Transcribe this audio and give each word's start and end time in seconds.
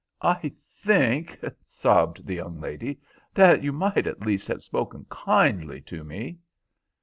"I 0.23 0.49
think," 0.73 1.37
sobbed 1.67 2.25
the 2.25 2.33
young 2.33 2.59
lady, 2.59 2.99
"that 3.35 3.61
you 3.61 3.71
might 3.71 4.07
at 4.07 4.25
least 4.25 4.47
have 4.47 4.63
spoken 4.63 5.05
kindly 5.11 5.79
to 5.81 6.03
me." 6.03 6.39